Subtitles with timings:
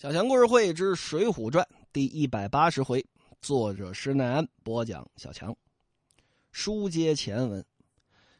[0.00, 3.04] 小强故事会之《水浒传》第一百八十回，
[3.40, 5.04] 作者施耐庵播讲。
[5.16, 5.52] 小强，
[6.52, 7.66] 书接前文，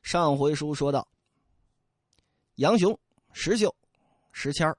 [0.01, 1.09] 上回书说到，
[2.55, 2.97] 杨雄、
[3.33, 3.75] 石秀、
[4.31, 4.79] 石谦儿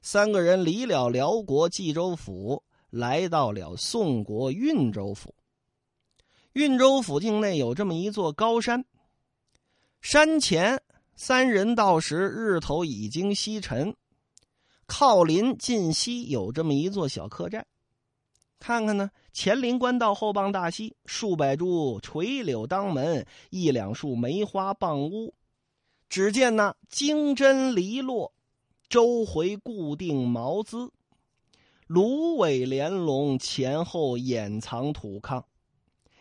[0.00, 5.34] 三个人离了辽国冀州府，来到了宋国运州府。
[6.52, 8.84] 运州府境内有这么一座高山，
[10.00, 10.80] 山前
[11.16, 13.92] 三人到时，日头已经西沉。
[14.94, 17.66] 靠临近西有这么一座小客栈，
[18.60, 25.32] 看看呢，前临官道，后傍大溪，数百株垂柳当门，一两束梅花傍屋。
[26.10, 28.34] 只见那金针篱落，
[28.90, 30.90] 周回固定毛姿，
[31.86, 35.42] 芦苇连笼，前后掩藏土炕。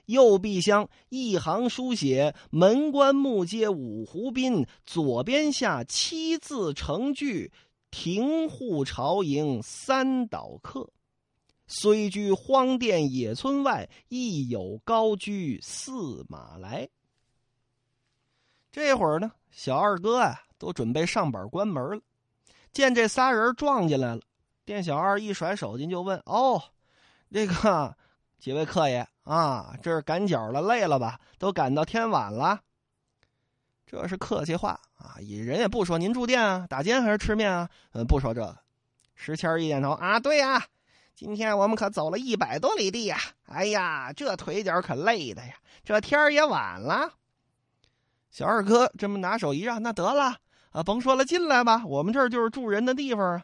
[0.05, 7.51] 右壁厢一行书写“门关木街五湖滨”，左边下七字成句。
[7.91, 10.89] 庭户朝迎三岛客，
[11.67, 16.89] 虽居荒店野村外，亦有高居驷马来。
[18.71, 22.01] 这会儿呢，小二哥啊，都准备上板关门了。
[22.71, 24.21] 见这仨人撞进来了，
[24.63, 26.63] 店小二一甩手巾就问：“哦，
[27.29, 27.95] 这个
[28.39, 31.19] 几位客爷啊，这是赶脚了，累了吧？
[31.37, 32.61] 都赶到天晚了。”
[33.85, 37.69] 这是客气话啊，人也不说您住店啊，打尖还是吃面啊？
[37.93, 38.55] 嗯，不说这个。
[39.15, 40.63] 石谦一点头啊，对呀，
[41.15, 47.13] 今天我们可走了一百多里地呀，哎呀，这腿脚可累的呀，这天也晚了。
[48.29, 50.37] 小二哥这么拿手一让，那得了
[50.71, 53.43] 啊，甭说了，进来吧，我们这儿就是住人的地方啊。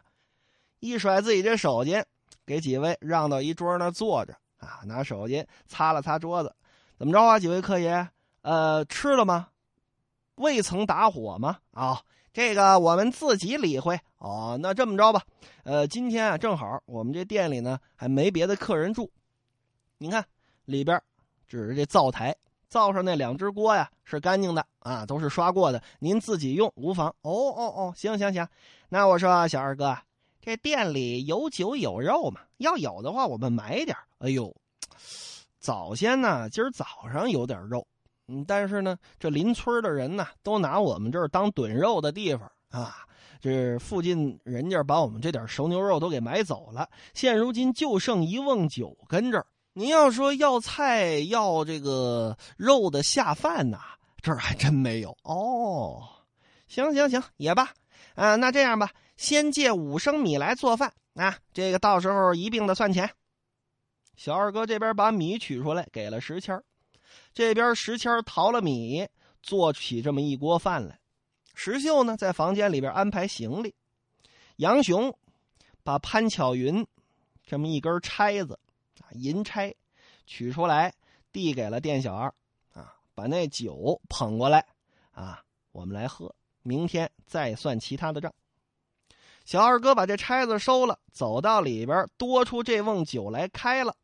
[0.80, 2.04] 一甩自己这手巾，
[2.46, 6.54] 给几位让到一桌那坐着啊，拿手巾擦了擦桌子，
[6.96, 7.38] 怎么着啊？
[7.38, 8.08] 几位客爷，
[8.42, 9.48] 呃，吃了吗？
[10.38, 11.58] 未曾打火吗？
[11.72, 12.00] 啊，
[12.32, 13.98] 这个我们自己理会。
[14.18, 15.22] 哦，那这么着吧，
[15.62, 19.08] 呃，今天啊，正好我们这店里呢还没别的客人住，
[19.98, 20.24] 你看
[20.64, 21.00] 里边
[21.46, 22.34] 指着这灶台，
[22.68, 27.08] 灶上那两只锅呀是干净的啊，都是刷过的，您自己用无妨。
[27.22, 28.48] 哦哦哦，行行行，
[28.88, 29.96] 那我说小二哥，
[30.40, 32.40] 这店里有酒有肉吗？
[32.56, 33.96] 要有的话，我们买点。
[34.18, 34.52] 哎呦，
[35.60, 37.86] 早先呢，今儿早上有点肉。
[38.28, 42.94] 嗯，但是呢，这邻村的人呢，都拿我们这儿当炖肉的地方啊。
[43.40, 49.46] 这附近人家把我们这点熟牛肉都给买走了，现如今就剩一瓮酒跟这儿。
[49.74, 53.78] 您要说要菜要这个肉的下饭呐，
[54.20, 56.02] 这儿还真没有哦。
[56.66, 57.70] 行行行，也罢
[58.16, 63.08] 啊，那这样吧，先借五升米来做饭啊，这个到时候一并的算钱。
[64.16, 66.64] 小二哥这边把米取出来，给了石谦儿。
[67.32, 69.08] 这边石谦淘了米，
[69.42, 70.98] 做起这么一锅饭来。
[71.54, 73.74] 石秀呢，在房间里边安排行李。
[74.56, 75.16] 杨雄
[75.82, 76.86] 把潘巧云
[77.44, 78.58] 这么一根钗子
[79.00, 79.74] 啊，银钗
[80.26, 80.92] 取出来，
[81.32, 82.32] 递给了店小二
[82.72, 84.66] 啊，把那酒捧过来
[85.10, 85.42] 啊，
[85.72, 88.32] 我们来喝，明天再算其他的账。
[89.44, 93.96] 小二哥把这钗子收了，走到里边，多出这瓮酒来开了。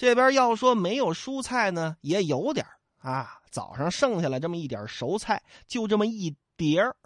[0.00, 2.64] 这边要说没有蔬菜呢，也有点
[3.00, 3.38] 啊。
[3.50, 6.96] 早上剩下来这么一点熟菜，就这么一碟儿，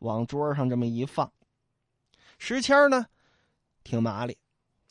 [0.00, 1.32] 往桌上这么一放。
[2.36, 3.06] 石谦呢，
[3.84, 4.36] 挺麻利。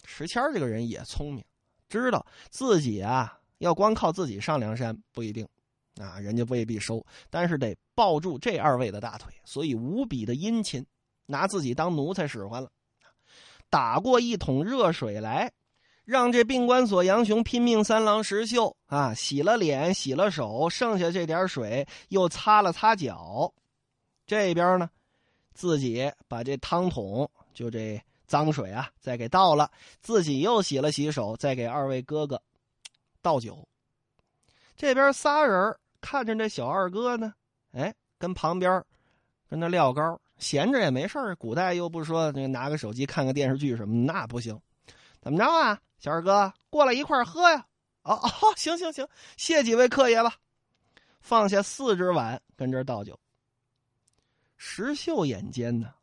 [0.06, 1.44] 石谦这个人也聪明，
[1.90, 5.46] 知道自己啊，要光靠自己上梁山不一定
[6.00, 10.86] 啊，人家未必收，但是得抱住这二位的大腿，所以无比的殷勤，
[11.26, 12.72] 拿自己当奴才使唤了。
[13.70, 15.52] 打过一桶热水来。
[16.06, 23.54] 让这病关所杨雄拼命三郎石秀啊，洗了脸，洗了手，剩下这点水又擦了擦脚。
[24.26, 24.90] 这边呢，
[25.54, 29.72] 自己把这汤桶就这脏水啊，再给倒了，
[30.02, 32.42] 自己又洗了洗手，再给二位哥哥
[33.22, 33.66] 倒酒。
[34.76, 37.34] 这边仨人看着这小二哥呢，
[37.72, 38.84] 哎，跟旁边
[39.50, 44.60] 跟那撂高，闲着也没事古代又不说那拿个手机看个电视剧什么，那不行。
[45.22, 45.80] 怎么着啊？
[46.04, 47.66] 小二哥，过来一块喝呀！
[48.02, 49.08] 哦哦，行行行，
[49.38, 50.36] 谢几位客爷吧。
[51.22, 53.18] 放下四只碗，跟这儿倒酒。
[54.58, 55.94] 石秀眼尖呢，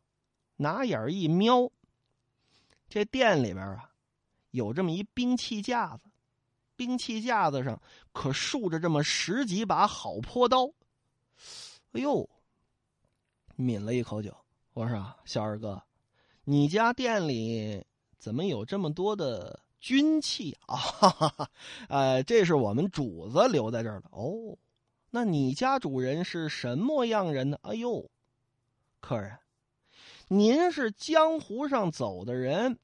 [0.55, 1.71] 拿眼一瞄，
[2.89, 3.91] 这店里边啊，
[4.49, 6.09] 有这么一兵器架子，
[6.75, 7.79] 兵器架子上
[8.11, 10.65] 可竖着这么十几把好坡刀。
[11.91, 12.27] 哎呦，
[13.55, 14.35] 抿了一口酒，
[14.73, 15.79] 我说小二哥，
[16.43, 17.85] 你家店里
[18.17, 19.59] 怎么有这么多的？
[19.81, 21.49] 军器 啊哈哈，
[21.89, 24.55] 呃，这是我们主子留在这儿的哦。
[25.09, 27.57] 那你家主人是什么样人呢？
[27.63, 28.09] 哎呦，
[29.01, 29.37] 客人，
[30.29, 32.77] 您是江湖上走的人，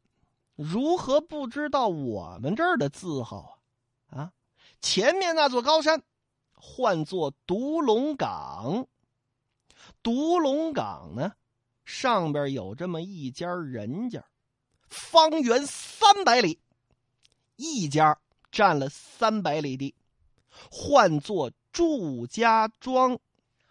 [0.56, 3.60] 如何不知道我们这儿的字号
[4.10, 4.18] 啊？
[4.18, 4.34] 啊，
[4.82, 6.02] 前面那座高山，
[6.56, 8.88] 唤作独龙岗。
[10.04, 11.34] 独龙岗呢，
[11.86, 14.26] 上边有这么一家人家，
[14.90, 16.60] 方圆三百里，
[17.58, 18.18] 一家
[18.50, 19.94] 占了三百里地，
[20.72, 23.20] 唤作祝家庄。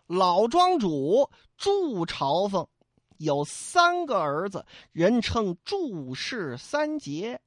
[0.07, 2.69] 老庄主祝朝奉
[3.17, 7.41] 有三个儿子，人称祝氏三杰。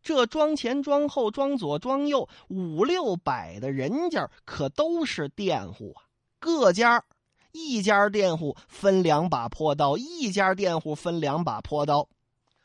[0.00, 6.04] 这庄前、庄后、庄左、庄右五六百的人家，可都是佃户啊。
[6.38, 7.04] 各家
[7.50, 12.08] 一家佃户分两把破刀，一家佃户分两把破刀。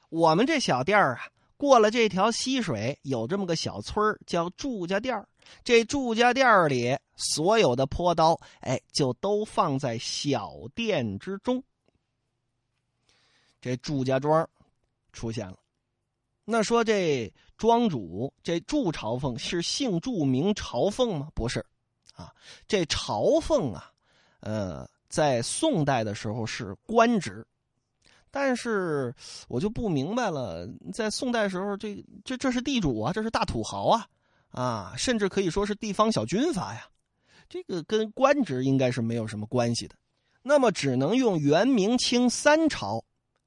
[0.10, 1.21] 我们这小店儿啊，
[1.63, 5.25] 过了这条溪水，有这么个小村叫祝家店儿。
[5.63, 11.63] 这祝家店里所有的坡刀，哎，就都放在小店之中。
[13.62, 14.45] 这祝家庄
[15.13, 15.57] 出现了。
[16.44, 21.30] 那说这庄主这祝朝奉是姓祝名朝奉吗？
[21.33, 21.65] 不是，
[22.13, 22.36] 啊，
[22.68, 23.89] 这朝奉啊，
[24.42, 27.48] 呃，在宋代的时候是官职，
[28.36, 29.14] 但是
[29.48, 34.08] 我就不明白了，在宋代时候，这这这是地主啊，这是大土豪啊。
[34.50, 36.88] 啊，甚至可以说是地方小军阀呀，
[37.50, 39.96] 这个跟官职应该是没有什么关系的。
[40.42, 43.04] 那么，只能用元、明、清三朝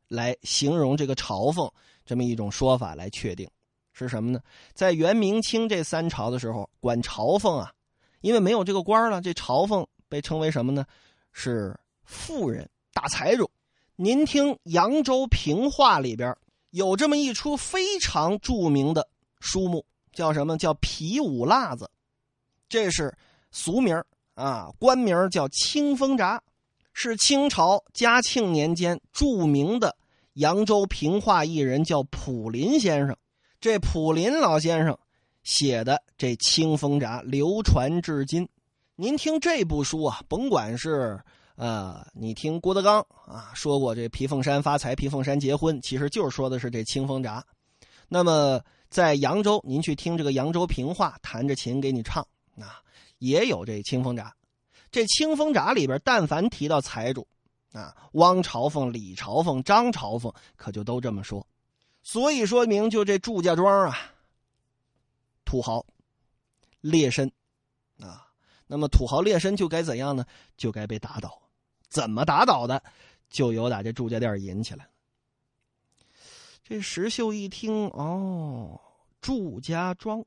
[0.08, 1.70] 来形容这个朝奉
[2.04, 3.48] 这么一种说法来确定
[3.92, 4.40] 是什么呢？
[4.72, 7.72] 在元、明、清这三朝的时候，管朝奉啊，
[8.20, 10.84] 因为没有这个官了，这朝奉被称为什么呢？
[11.32, 13.50] 是富人、大财主。
[13.98, 16.36] 您听《扬州评话》里边
[16.70, 19.08] 有这么一出非常著名的
[19.40, 19.84] 书目。
[20.12, 21.90] 叫什么叫皮五辣子？
[22.70, 23.14] 这是
[23.50, 24.02] 俗名
[24.34, 26.42] 啊，官名叫清风闸，
[26.94, 29.94] 是清朝嘉庆年间著名的
[30.34, 33.14] 扬州评话艺人，叫普林先生。
[33.60, 34.98] 这普林老先生
[35.42, 38.48] 写的这清风闸流传至今。
[38.94, 41.20] 您听这部书啊，甭管是
[41.56, 47.44] 呃，你听郭德纲啊说过这皮凤山发财，皮凤山结婚，其实就是说的是这清风闸。
[48.08, 48.60] 那么。
[48.88, 52.22] 在扬州，您去听这个扬州评话，弹着琴给你唱，
[52.56, 52.80] 啊，
[53.18, 54.34] 也有这清风闸。
[54.92, 57.26] 这清风闸里边，但凡提到财主，
[57.72, 61.44] 啊，汪朝奉、李朝奉、张朝奉，可就都这么说。
[62.04, 63.98] 所以说明，就这祝家庄啊，
[65.44, 65.84] 土豪
[66.80, 67.28] 劣绅，
[67.98, 68.28] 啊，
[68.68, 70.24] 那么土豪劣绅就该怎样呢？
[70.56, 71.42] 就该被打倒。
[71.88, 72.82] 怎么打倒的？
[73.28, 74.88] 就由打这祝家店引起来。
[76.62, 78.80] 这石秀一听，哦，
[79.20, 80.24] 祝家庄，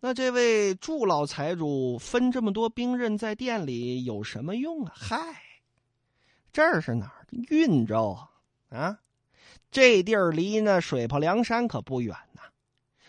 [0.00, 4.92] 那这位祝老财主分这么多兵刃在店里有什么用啊？
[4.94, 5.18] 嗨，
[6.52, 7.26] 这是哪儿？
[7.48, 8.10] 运州
[8.70, 8.76] 啊！
[8.76, 8.98] 啊，
[9.70, 12.42] 这地儿离那水泊梁山可不远呐。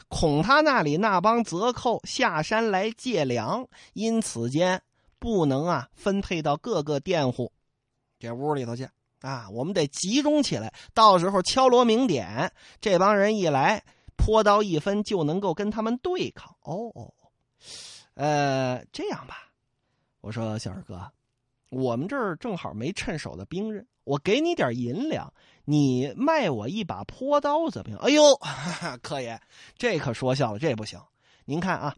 [0.08, 4.82] 恐他那里那帮贼寇下山来借粮，因此间
[5.20, 7.52] 不能啊分配到各个佃户
[8.20, 8.88] 这屋里头去。
[9.22, 13.84] 啊，我们得集中起来，到时候敲锣鸣点，这帮人一来，
[14.16, 16.56] 泼刀一分就能够跟他们对抗。
[16.62, 17.12] 哦哦，
[18.14, 19.52] 呃，这样吧，
[20.22, 21.12] 我说小二哥，
[21.70, 25.34] 我们这儿正好没趁手的兵刃，我给你点银两，
[25.66, 28.00] 你卖我一把泼刀怎么样？
[28.00, 28.24] 哎呦，
[29.02, 29.42] 客爷，
[29.80, 31.02] 这可说笑了，这不行。
[31.46, 31.96] 您看啊，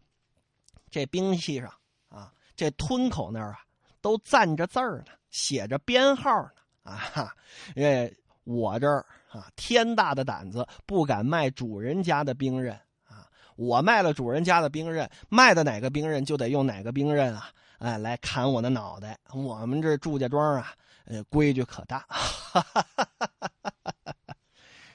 [0.89, 1.69] 这兵器上
[2.07, 3.59] 啊，这吞口那儿啊，
[4.01, 6.51] 都赞着字儿呢，写着编号呢。
[6.83, 7.33] 啊，
[7.75, 12.73] 因为我这儿啊，天大的胆子，不敢卖主人家的兵刃
[13.07, 13.27] 啊！
[13.55, 17.51] 我卖了主人家的兵刃，卖的哪个兵刃就得用哪个兵刃啊！
[17.77, 19.17] 哎，来砍我的脑袋！
[19.33, 20.73] 我们这祝家庄啊，
[21.05, 22.05] 呃，规矩可大。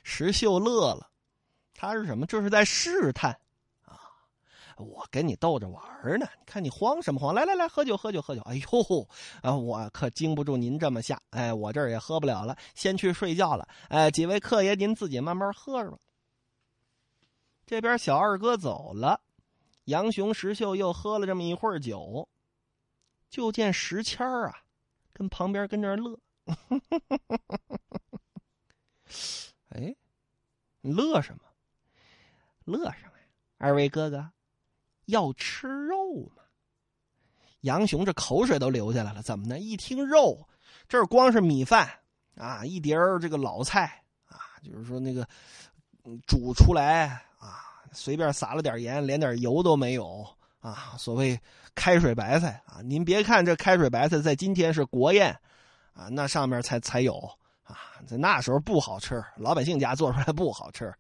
[0.03, 1.09] 石秀乐了，
[1.75, 2.27] 他是什么？
[2.27, 3.39] 这是在试探。
[4.77, 5.83] 我跟你逗着玩
[6.19, 7.35] 呢，你看你慌什么慌？
[7.35, 8.41] 来来来，喝酒喝酒喝酒！
[8.43, 9.09] 哎呦，
[9.43, 13.69] 啊，我可经不住您这么下，哎，我这儿也喝不了了，先去睡觉了。
[13.89, 15.99] 哎，几位客爷，您自己慢慢喝着吧。
[17.67, 19.21] 这边小二哥走了，
[19.85, 22.29] 杨雄、石秀又喝了这么一会儿酒，
[23.31, 24.59] 就见石谦儿啊，
[25.13, 26.19] 跟旁边跟这乐。
[29.71, 29.95] 哎，
[30.83, 31.43] 乐什么？
[32.65, 33.25] 乐什么呀？
[33.59, 34.31] 二位哥哥。
[35.07, 36.43] 要吃肉吗？
[37.61, 39.23] 杨雄这口水都流下来了。
[39.23, 39.59] 怎么呢？
[39.59, 40.47] 一听肉，
[40.87, 41.89] 这儿光是米饭
[42.37, 45.27] 啊，一碟儿这个老菜啊，就是说那个
[46.27, 47.07] 煮出来
[47.39, 50.27] 啊，随便撒了点盐，连点油都没有
[50.61, 50.95] 啊。
[50.99, 51.41] 所谓
[51.75, 55.35] 开水白菜啊，您别看这开水白菜在今天是国宴
[55.95, 57.17] 啊，那上面才才有
[57.63, 60.93] 啊，在那时候不好吃，老百姓家做出来不好吃。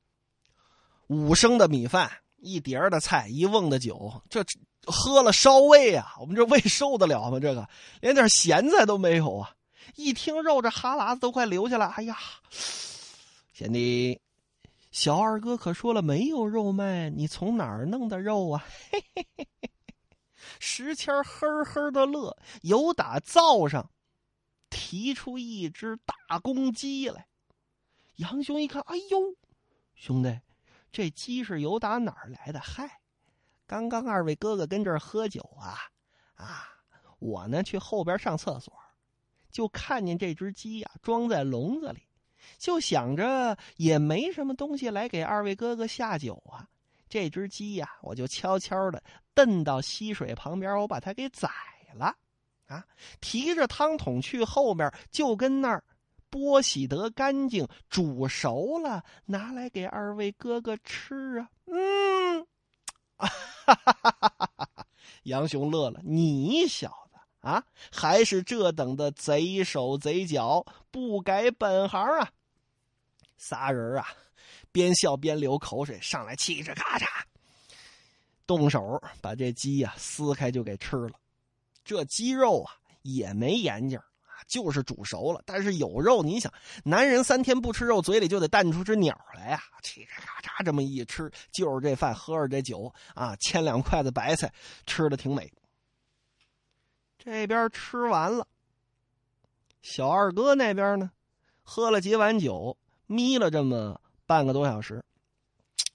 [1.08, 2.10] 五升的米饭，
[2.44, 4.44] 一碟的菜，一瓮的酒，这
[4.86, 6.14] 喝了烧胃啊！
[6.20, 7.40] 我们这胃受得了吗？
[7.40, 7.66] 这个
[8.00, 9.50] 连点咸菜都没有啊！
[9.96, 11.86] 一听肉，这哈喇子都快流下来。
[11.86, 12.18] 哎呀，
[13.52, 14.20] 贤弟，
[14.90, 18.64] 小二哥可说了没有肉卖，你从哪儿弄的肉啊？
[18.90, 19.70] 嘿嘿嘿嘿嘿。
[20.60, 23.90] 石谦呵呵的乐，由打灶上
[24.68, 27.26] 提出一只大公鸡来。
[28.16, 29.34] 杨雄一看，哎呦，
[29.94, 30.38] 兄弟，
[30.94, 32.60] 这鸡是由打哪儿来的？
[32.60, 33.00] 嗨，
[33.66, 35.76] 刚刚二位哥哥跟这儿喝酒啊
[36.36, 36.68] 啊！
[37.18, 38.72] 我呢去后边上厕所，
[39.50, 42.06] 就看见这只鸡呀装在笼子里，
[42.58, 46.68] 就想着也没什么东西来给二位哥哥下酒啊。
[47.08, 49.02] 这只鸡呀，我就悄悄的
[49.34, 51.50] 蹬到溪水旁边，我把它给宰
[51.92, 52.14] 了，
[52.66, 52.84] 啊，
[53.20, 55.82] 提着汤桶去后面，就跟那儿
[56.34, 61.48] 剥洗得干净，煮熟了，拿来给二位哥哥吃啊。
[61.66, 62.44] 嗯，
[63.16, 63.28] 哈
[63.64, 64.32] 哈哈哈
[64.74, 64.86] 哈！
[65.22, 72.28] 杨雄乐了，你小子啊，还是这等的贼手贼脚，不改本行啊！
[73.36, 74.04] 仨人啊。
[74.72, 77.06] 边笑边流口水，上来嘁哧咔嚓，
[78.44, 81.12] 动手把这鸡呀撕开就给吃了。
[81.84, 84.00] 这鸡肉啊也没眼睛，
[84.46, 85.42] 就是煮熟了。
[85.44, 86.52] 但是有肉，你想，
[86.84, 89.60] 男人三天不吃肉，嘴里就得淡出只鸟来呀。
[89.82, 94.52] 嘁哧咔嚓这么一吃，就是这饭，喝着这酒啊，牵两筷子白菜，
[94.86, 95.52] 吃的挺美。
[97.18, 98.46] 这边吃完了，
[99.82, 101.10] 小二哥那边呢，
[101.62, 104.00] 喝了几碗酒，眯了这么。
[104.26, 105.04] 半个多小时，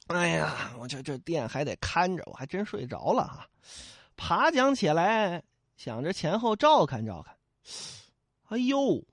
[0.06, 3.48] 哎呀，我这这店还得看着，我还真睡着了哈。
[4.15, 5.41] 爬讲起来，
[5.77, 7.36] 想着前后照看照看。
[8.50, 9.03] 哎呦，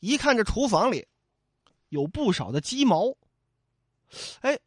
[0.00, 1.06] 一看这厨房里
[1.88, 3.16] 有不少的鸡毛，
[4.40, 4.58] 哎，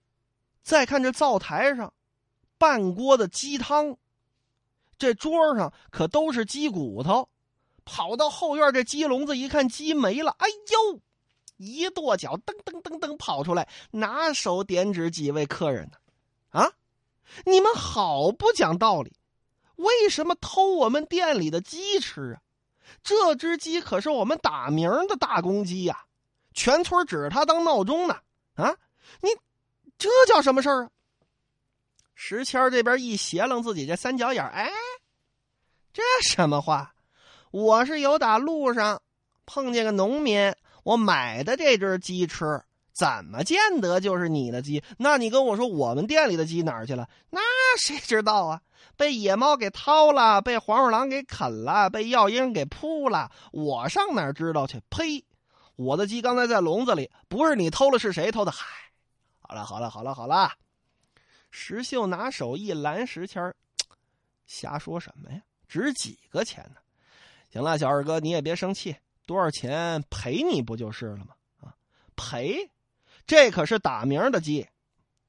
[0.61, 1.93] 再看这灶台上
[2.57, 3.97] 半锅的鸡汤，
[4.97, 7.27] 这桌上可都是鸡骨头。
[7.85, 11.01] 跑到后院这鸡笼子一看，鸡没了，哎呦！
[11.57, 15.97] 一跺脚，噔噔噔噔跑出来，拿手点指几位客人呢？
[16.49, 16.71] 啊，
[17.45, 19.13] 你们好不讲道理！
[19.75, 22.41] 为什么偷我们店里的鸡吃啊？
[23.01, 26.03] 这只鸡可是我们打鸣的大公鸡呀，
[26.53, 28.17] 全村指着它当闹钟呢！
[28.55, 28.75] 啊，
[29.21, 29.29] 你
[29.97, 30.89] 这叫什么事儿啊？
[32.13, 34.69] 石谦这边一斜楞自己这三角眼，哎，
[35.91, 36.93] 这什么话？
[37.51, 39.01] 我是有打路上
[39.45, 40.53] 碰见个农民。
[40.83, 44.83] 我买的这只鸡吃，怎么见得就是你的鸡？
[44.97, 47.07] 那你跟我说，我们店里的鸡哪儿去了？
[47.29, 47.41] 那
[47.77, 48.61] 谁知道啊？
[49.03, 54.79] 被野猫给掏了，被黄鼠狼给啃了，被药鹰给扑了，我上哪知道去？
[54.89, 55.25] 呸！
[55.75, 58.51] 我的鸡刚才在笼子里，不是你偷了，是谁偷的？
[58.53, 58.65] 嗨，
[59.41, 60.53] 好了好了好了好了，
[61.51, 63.53] 石秀拿手一拦石谦
[64.45, 65.41] 瞎说什么呀？
[65.67, 66.79] 值几个钱呢？
[67.51, 68.95] 行了，小二哥，你也别生气。
[69.25, 71.35] 多少钱赔你不就是了吗？
[71.59, 71.75] 啊，
[72.15, 72.71] 赔，
[73.27, 74.65] 这可是打鸣的鸡，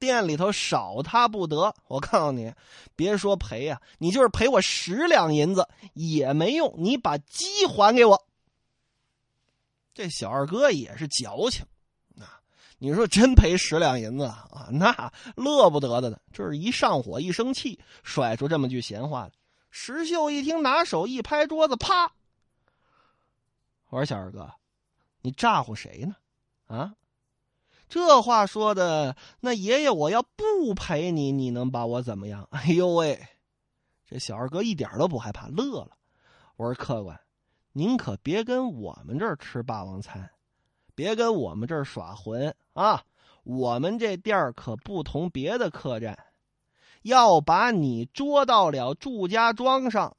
[0.05, 1.73] 店里头少他不得。
[1.87, 2.53] 我告诉你，
[2.95, 6.71] 别说赔呀，你就是赔我十两银子也没用。
[6.77, 8.27] 你把鸡还给我。
[9.95, 11.65] 这小二哥也是矫情，
[12.19, 12.37] 啊，
[12.77, 16.19] 你说真赔十两银子啊，那乐不得的呢。
[16.31, 19.31] 这是一上火一生气，甩出这么句闲话来。
[19.71, 22.11] 石秀一听，拿手一拍桌子，啪。
[23.89, 24.51] 我说小二哥，
[25.21, 26.15] 你咋呼谁呢？
[26.67, 26.93] 啊，
[27.87, 32.47] 这话说的，那爷爷我要不陪你，你能把我怎么样？
[32.51, 33.27] 哎呦喂，
[34.05, 35.91] 这小二哥一点都不害怕，乐了。
[36.57, 37.19] 我说客官，
[37.73, 40.31] 您可别跟我们这儿吃霸王餐，
[40.95, 43.03] 别跟我们这儿耍混啊！
[43.43, 46.17] 我们这店儿可不同别的客栈，
[47.03, 50.17] 要把你捉到了祝家庄上。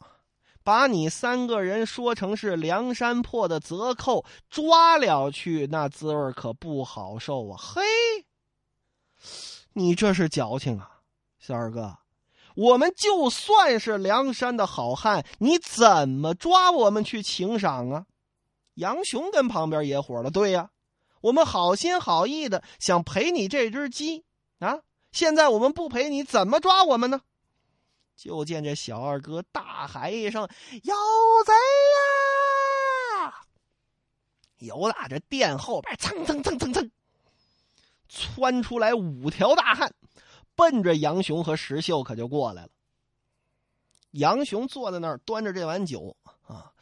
[0.66, 7.56] 把你三个人说成是梁山泊的贼寇，抓了去，那滋味可不好受啊！
[7.56, 7.84] 嘿，
[9.74, 10.90] 你这是矫情啊，
[11.38, 11.98] 小二哥！
[12.56, 18.06] 我们就算是梁山的好汉，你怎么抓我们去请赏啊？
[18.74, 20.70] 杨雄跟旁边也火了，对呀，
[21.20, 24.24] 我们好心好意的想赔你这只鸡
[24.58, 24.80] 啊，
[25.12, 27.20] 现在我们不赔你，怎么抓我们呢？
[28.16, 30.48] 就见这小二哥大喊一声
[30.82, 30.94] ：“有
[31.44, 31.52] 贼
[33.22, 33.34] 呀！”
[34.58, 36.90] 由打这店后边蹭蹭蹭蹭蹭，
[38.08, 39.94] 窜出来五条大汉，
[40.54, 42.70] 奔着杨雄和石秀可就过来了。
[44.12, 46.72] 杨雄坐在那儿，端着这碗酒啊，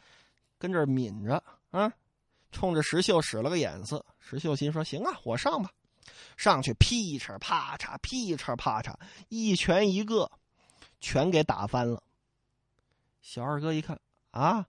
[0.57, 1.91] 跟这抿着啊，
[2.53, 4.05] 冲着石秀使了个眼色。
[4.19, 5.69] 石秀心说：“行啊，我上吧。”
[6.37, 8.93] 上去劈叉啪嚓劈叉啪嚓，
[9.27, 10.31] 一拳一个，
[11.05, 12.01] 全给打翻了。
[13.21, 13.99] 小二哥一看
[14.31, 14.65] 啊，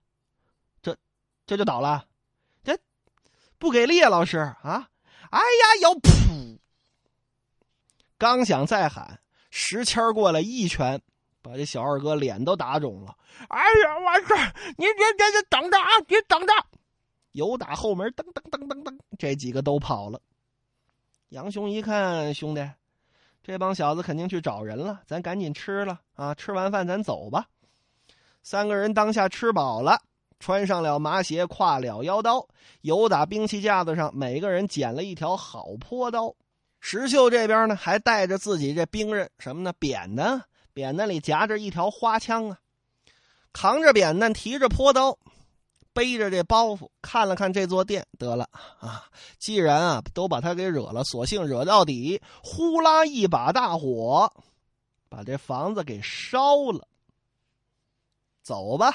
[0.83, 0.95] 这
[1.47, 2.07] 这就倒了，
[2.63, 2.77] 这
[3.57, 4.87] 不给力啊，老师啊！
[5.31, 6.59] 哎呀，要噗！
[8.19, 11.01] 刚想再喊，石谦过来一拳，
[11.41, 13.17] 把这小二哥脸都打肿了。
[13.49, 14.35] 哎呀，完事
[14.77, 16.53] 你别别别等着啊，别等着！
[17.31, 20.21] 有打后门，噔噔噔噔噔，这几个都跑了。
[21.29, 22.61] 杨雄一看，兄弟，
[23.47, 26.35] 这帮小子肯定去找人了，咱赶紧吃了啊！
[26.35, 27.47] 吃完饭咱走吧。
[28.43, 30.01] 三个人当下吃饱了，
[30.37, 32.45] 穿上了麻鞋，挎了腰刀，
[32.81, 36.35] 由打兵器架子上，每个人捡了一条好坡刀。
[36.81, 39.71] 石秀这边呢，还带着自己这兵刃，什么呢？
[39.79, 42.57] 扁担，扁担里夹着一条花枪啊，
[43.53, 45.17] 扛着扁担，提着坡刀。
[45.97, 48.47] 背着这包袱看了看这座殿，得了
[48.79, 49.05] 啊！
[49.39, 54.31] 既然啊都把他给惹了，索性惹到底，呼啦一把大火，
[55.09, 56.87] 把这房子给烧了。
[58.43, 58.93] 走吧，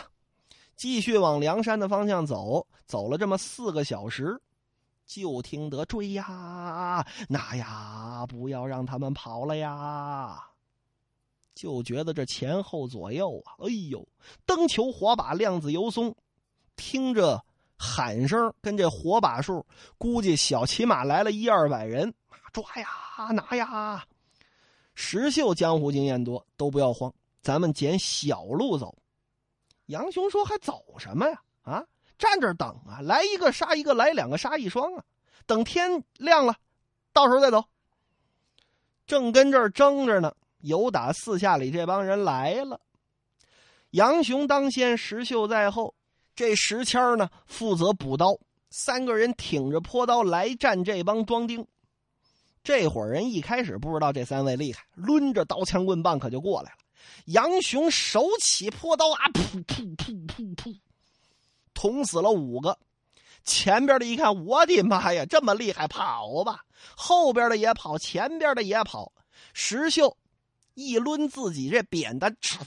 [0.76, 2.64] 继续往梁山的方向走。
[2.87, 4.40] 走了这么四个小时，
[5.04, 10.40] 就听得追呀，那呀，不要让他们跑了呀！
[11.52, 14.06] 就觉得这前后左右啊，哎呦，
[14.47, 16.14] 灯球火把，亮子油松。
[16.76, 17.43] 听着
[17.76, 19.64] 喊声，跟这火把数，
[19.99, 22.12] 估计小骑马来了一二百人，
[22.52, 24.05] 抓呀拿呀！
[24.95, 28.95] 石秀江湖经验多，都不要慌，咱们捡小路走。
[29.87, 31.43] 杨雄说：“还走什么呀？
[31.62, 31.85] 啊，
[32.19, 35.05] 站这等啊，来一个杀一个，来两个杀一双啊！
[35.47, 36.55] 等天亮了，
[37.12, 37.64] 到时候再走。”
[39.07, 42.81] 正跟这儿争着呢，有打四下里这帮人来了。
[43.91, 45.95] 杨雄当先，石秀在后。
[46.35, 48.39] 这石谦呢，负责补刀，
[48.71, 51.67] 三个人挺着坡刀来战这帮庄丁。
[52.65, 56.79] 这伙人一开始不知道这三位厉害，抡着刀枪棍棒可就过来了。
[57.27, 60.79] 杨雄手起坡刀啊，噗噗噗噗噗，
[61.75, 62.79] 捅死了五个。
[63.45, 66.64] 前边的一看，我的妈呀，这么厉害，跑吧！
[66.97, 69.12] 后边的也跑，前边的也跑。
[69.53, 70.16] 石秀
[70.75, 72.61] 一抡自己这扁担，唰。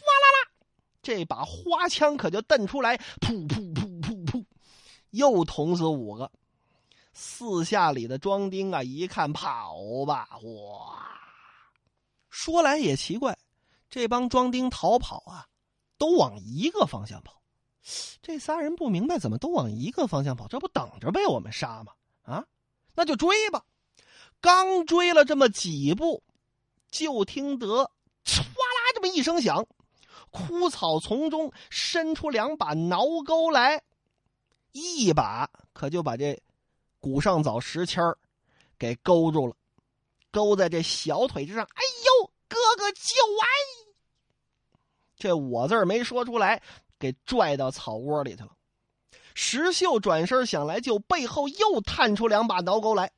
[1.05, 4.43] 这把花枪可就瞪出来，噗噗噗噗噗，
[5.11, 6.31] 又捅死五个。
[7.13, 11.07] 四下里的庄丁啊，一看跑吧，哇！
[12.31, 13.37] 说来也奇怪，
[13.87, 15.45] 这帮庄丁逃跑啊，
[15.99, 17.39] 都往一个方向跑。
[18.23, 20.47] 这仨人不明白，怎么都往一个方向跑？
[20.47, 21.93] 这不等着被我们杀吗？
[22.23, 22.43] 啊，
[22.95, 23.63] 那就追吧。
[24.41, 26.23] 刚追了这么几步，
[26.89, 27.67] 就听得
[28.25, 29.63] 唰啦这么一声响。
[30.35, 33.81] 枯草丛中伸出两把挠钩来，
[34.73, 36.37] 一把可就把这
[36.99, 38.17] 古上早石签儿
[38.77, 39.55] 给勾住了，
[40.31, 41.63] 勾在这小腿之上。
[41.63, 42.99] 哎呦，哥哥救
[43.31, 44.75] 我！
[45.15, 46.61] 这我字没说出来，
[46.99, 48.51] 给拽到草窝里去了。
[49.33, 53.09] 石秀转身想来救，背后又探出两把挠钩来。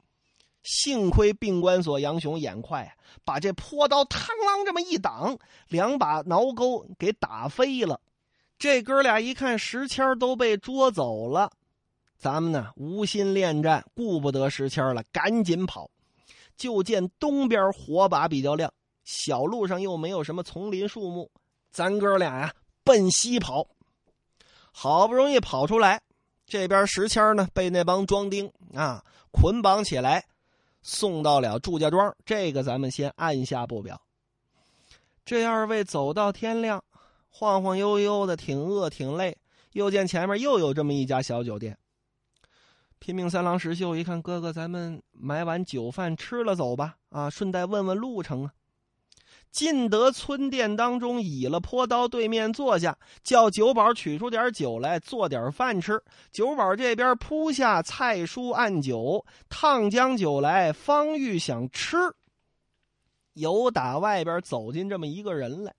[0.68, 5.38] 幸亏病关所杨雄眼快，把这坡刀嘡啷这么一挡，
[5.70, 8.02] 两把挠钩给打飞了。
[8.60, 11.50] 这哥俩一看石谦都被捉走了，
[12.18, 15.90] 咱们呢无心恋战，顾不得石谦了，赶紧跑。
[16.58, 18.70] 就见东边火把比较亮，
[19.06, 21.32] 小路上又没有什么丛林树木，
[21.72, 22.54] 咱哥俩呀
[22.84, 23.66] 奔西跑。
[24.74, 26.02] 好不容易跑出来，
[26.46, 29.02] 这边石谦呢被那帮庄丁啊
[29.32, 30.26] 捆绑起来。
[30.88, 34.02] 送到了祝家庄，这个咱们先按下不表。
[35.26, 36.82] 这二位走到天亮，
[37.28, 39.38] 晃晃悠悠的，挺饿挺累。
[39.74, 41.78] 又见前面又有这么一家小酒店。
[43.00, 48.54] 拼命三郎石秀一看，哥哥，咱们买碗酒饭吃了走吧，啊，顺带问问路程啊。
[49.52, 56.04] 进得村店当中，倚了坡刀，对面坐下，叫酒保取出点酒来，做点饭吃。
[56.32, 60.72] 酒保这边铺下菜蔬按酒，烫将酒来。
[60.72, 61.98] 方玉想吃，
[63.34, 65.74] 有打外边走进这么一个人来，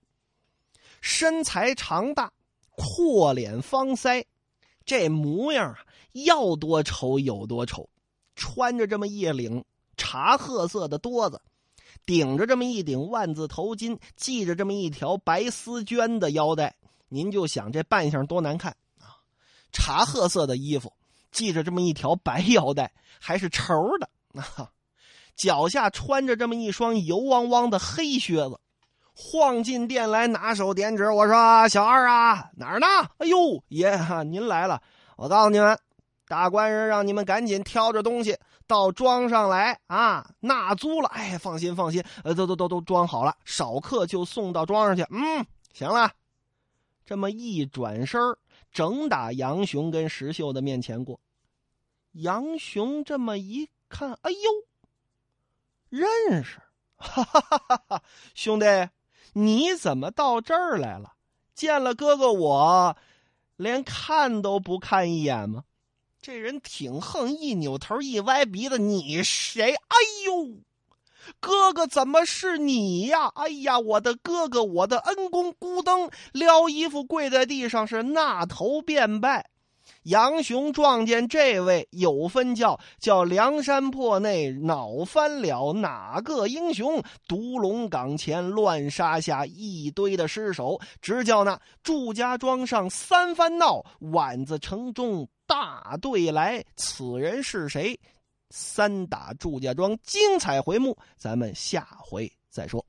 [0.99, 2.31] 身材长大，
[2.71, 4.25] 阔脸方腮，
[4.83, 5.79] 这模样啊，
[6.11, 7.89] 要多丑有多丑，
[8.35, 9.63] 穿着这么一领
[9.95, 11.39] 茶褐色的多子。
[12.09, 16.73] 顶着这么一顶万字头巾，系着这么一条白丝绢的腰带，
[17.07, 19.21] 您就想这扮相多难看啊！
[19.71, 20.91] 茶褐色的衣服，
[21.31, 22.91] 系着这么一条白腰带，
[23.21, 24.09] 还是绸的
[24.41, 24.71] 啊！
[25.35, 28.59] 脚下穿着这么一双油汪汪的黑靴子，
[29.13, 32.87] 晃进店来，拿手点指，我说：“小二啊，哪儿呢？”
[33.19, 34.81] 哎呦，爷，您来了！
[35.15, 35.77] 我告诉你们，
[36.27, 38.35] 大官人让你们赶紧挑着东西
[38.69, 41.09] 到庄上来啊，纳租了。
[41.09, 45.01] 哎，放心放心，呃，都都都都装好了，少客就送到庄上去。
[45.09, 46.11] 嗯，行了。
[47.03, 48.21] 这么一转身
[48.71, 51.19] 整打杨雄跟石秀的面前过。
[52.11, 54.37] 杨雄这么一看，哎呦，
[55.89, 56.61] 认识，
[56.97, 58.03] 哈哈哈哈！
[58.35, 58.65] 兄弟，
[59.33, 61.13] 你怎么到这儿来了？
[61.55, 62.95] 见了哥哥我，
[63.55, 65.63] 连看都不看一眼吗？
[66.21, 69.71] 这人挺横，一扭头，一歪鼻子，你谁？
[69.73, 70.57] 哎呦，
[71.39, 73.31] 哥哥怎么是你呀？
[73.35, 79.49] 哎呀，我的哥哥，我的恩公，孤灯撩衣服跪在地上，是纳头便拜。
[80.03, 87.01] 杨雄撞见这位有分教，叫梁山泊内恼翻了，哪个英雄？
[87.29, 96.63] 独龙岗前乱杀下一堆的尸首，直叫那祝家庄上三番闹，宛子城中大队来。
[96.77, 97.99] 此人是谁？
[98.51, 102.85] 三打祝家庄，精彩回目，咱们下回再说。